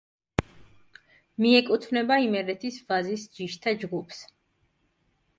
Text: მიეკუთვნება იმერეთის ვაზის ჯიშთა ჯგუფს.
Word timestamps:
მიეკუთვნება 1.43 2.17
იმერეთის 2.27 2.79
ვაზის 2.87 3.25
ჯიშთა 3.35 3.75
ჯგუფს. 3.85 4.23